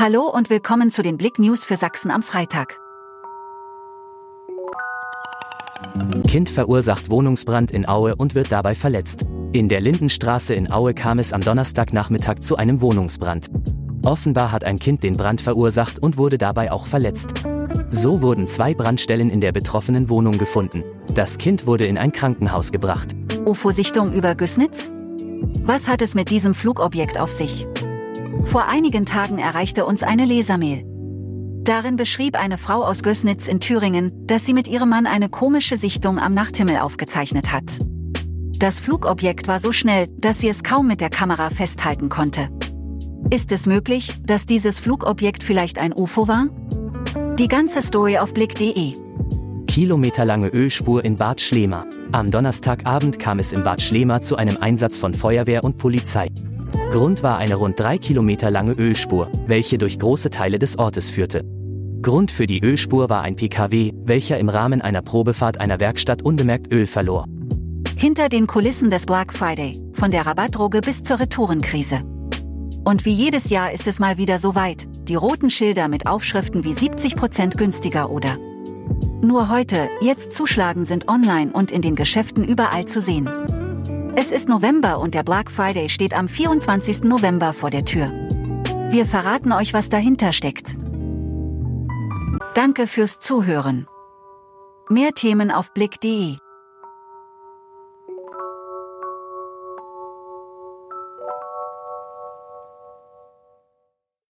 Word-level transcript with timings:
Hallo 0.00 0.28
und 0.28 0.48
willkommen 0.48 0.92
zu 0.92 1.02
den 1.02 1.16
Blick 1.18 1.40
News 1.40 1.64
für 1.64 1.74
Sachsen 1.74 2.12
am 2.12 2.22
Freitag. 2.22 2.78
Kind 6.28 6.50
verursacht 6.50 7.10
Wohnungsbrand 7.10 7.72
in 7.72 7.88
Aue 7.88 8.14
und 8.14 8.36
wird 8.36 8.52
dabei 8.52 8.76
verletzt. 8.76 9.26
In 9.50 9.68
der 9.68 9.80
Lindenstraße 9.80 10.54
in 10.54 10.70
Aue 10.70 10.94
kam 10.94 11.18
es 11.18 11.32
am 11.32 11.40
Donnerstagnachmittag 11.40 12.38
zu 12.42 12.56
einem 12.56 12.80
Wohnungsbrand. 12.80 13.48
Offenbar 14.04 14.52
hat 14.52 14.62
ein 14.62 14.78
Kind 14.78 15.02
den 15.02 15.16
Brand 15.16 15.40
verursacht 15.40 15.98
und 15.98 16.16
wurde 16.16 16.38
dabei 16.38 16.70
auch 16.70 16.86
verletzt. 16.86 17.34
So 17.90 18.22
wurden 18.22 18.46
zwei 18.46 18.74
Brandstellen 18.74 19.30
in 19.30 19.40
der 19.40 19.50
betroffenen 19.50 20.08
Wohnung 20.08 20.38
gefunden. 20.38 20.84
Das 21.12 21.38
Kind 21.38 21.66
wurde 21.66 21.86
in 21.86 21.98
ein 21.98 22.12
Krankenhaus 22.12 22.70
gebracht. 22.70 23.16
UFO-Sichtung 23.44 24.12
über 24.12 24.36
Güssnitz? 24.36 24.92
Was 25.64 25.88
hat 25.88 26.02
es 26.02 26.14
mit 26.14 26.30
diesem 26.30 26.54
Flugobjekt 26.54 27.18
auf 27.18 27.32
sich? 27.32 27.66
Vor 28.44 28.66
einigen 28.66 29.06
Tagen 29.06 29.38
erreichte 29.38 29.84
uns 29.84 30.02
eine 30.02 30.24
Lesermail. 30.24 30.84
Darin 31.64 31.96
beschrieb 31.96 32.38
eine 32.38 32.56
Frau 32.56 32.82
aus 32.82 33.02
Gößnitz 33.02 33.46
in 33.46 33.60
Thüringen, 33.60 34.26
dass 34.26 34.46
sie 34.46 34.54
mit 34.54 34.68
ihrem 34.68 34.88
Mann 34.88 35.06
eine 35.06 35.28
komische 35.28 35.76
Sichtung 35.76 36.18
am 36.18 36.32
Nachthimmel 36.32 36.78
aufgezeichnet 36.78 37.52
hat. 37.52 37.64
Das 38.58 38.80
Flugobjekt 38.80 39.48
war 39.48 39.60
so 39.60 39.70
schnell, 39.70 40.08
dass 40.18 40.40
sie 40.40 40.48
es 40.48 40.62
kaum 40.62 40.86
mit 40.86 41.00
der 41.00 41.10
Kamera 41.10 41.50
festhalten 41.50 42.08
konnte. 42.08 42.48
Ist 43.30 43.52
es 43.52 43.66
möglich, 43.66 44.14
dass 44.24 44.46
dieses 44.46 44.80
Flugobjekt 44.80 45.42
vielleicht 45.42 45.78
ein 45.78 45.92
UFO 45.92 46.26
war? 46.26 46.46
Die 47.38 47.48
ganze 47.48 47.82
Story 47.82 48.18
auf 48.18 48.32
blick.de. 48.32 48.94
Kilometerlange 49.66 50.48
Ölspur 50.48 51.04
in 51.04 51.16
Bad 51.16 51.40
Schlema. 51.40 51.84
Am 52.10 52.30
Donnerstagabend 52.30 53.18
kam 53.18 53.38
es 53.38 53.52
in 53.52 53.62
Bad 53.62 53.82
Schlema 53.82 54.22
zu 54.22 54.36
einem 54.36 54.56
Einsatz 54.56 54.96
von 54.96 55.12
Feuerwehr 55.12 55.62
und 55.62 55.76
Polizei. 55.76 56.28
Grund 56.90 57.22
war 57.22 57.38
eine 57.38 57.56
rund 57.56 57.78
drei 57.78 57.98
Kilometer 57.98 58.50
lange 58.50 58.72
Ölspur, 58.72 59.30
welche 59.46 59.78
durch 59.78 59.98
große 59.98 60.30
Teile 60.30 60.58
des 60.58 60.78
Ortes 60.78 61.10
führte. 61.10 61.44
Grund 62.00 62.30
für 62.30 62.46
die 62.46 62.62
Ölspur 62.62 63.10
war 63.10 63.22
ein 63.22 63.36
PKW, 63.36 63.92
welcher 64.04 64.38
im 64.38 64.48
Rahmen 64.48 64.80
einer 64.80 65.02
Probefahrt 65.02 65.58
einer 65.58 65.80
Werkstatt 65.80 66.22
unbemerkt 66.22 66.72
Öl 66.72 66.86
verlor. 66.86 67.26
Hinter 67.96 68.28
den 68.28 68.46
Kulissen 68.46 68.90
des 68.90 69.06
Black 69.06 69.32
Friday, 69.32 69.80
von 69.92 70.10
der 70.10 70.24
Rabattdroge 70.24 70.80
bis 70.80 71.02
zur 71.02 71.18
Retourenkrise. 71.18 72.00
Und 72.84 73.04
wie 73.04 73.12
jedes 73.12 73.50
Jahr 73.50 73.72
ist 73.72 73.86
es 73.88 73.98
mal 73.98 74.16
wieder 74.16 74.38
so 74.38 74.54
weit, 74.54 74.86
die 75.08 75.16
roten 75.16 75.50
Schilder 75.50 75.88
mit 75.88 76.06
Aufschriften 76.06 76.64
wie 76.64 76.72
70% 76.72 77.56
günstiger 77.56 78.10
oder 78.10 78.38
nur 79.20 79.48
heute, 79.48 79.90
jetzt 80.00 80.32
zuschlagen 80.32 80.84
sind 80.84 81.08
online 81.08 81.50
und 81.52 81.72
in 81.72 81.82
den 81.82 81.96
Geschäften 81.96 82.44
überall 82.44 82.84
zu 82.84 83.00
sehen. 83.00 83.28
Es 84.20 84.32
ist 84.32 84.48
November 84.48 84.98
und 84.98 85.14
der 85.14 85.22
Black 85.22 85.48
Friday 85.48 85.88
steht 85.88 86.12
am 86.12 86.26
24. 86.26 87.04
November 87.04 87.52
vor 87.52 87.70
der 87.70 87.84
Tür. 87.84 88.10
Wir 88.90 89.06
verraten 89.06 89.52
euch, 89.52 89.74
was 89.74 89.90
dahinter 89.90 90.32
steckt. 90.32 90.76
Danke 92.56 92.88
fürs 92.88 93.20
Zuhören. 93.20 93.86
Mehr 94.88 95.12
Themen 95.12 95.52
auf 95.52 95.72
blick.de 95.72 96.38